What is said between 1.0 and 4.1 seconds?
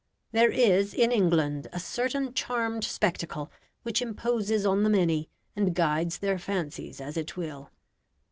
England a certain charmed spectacle which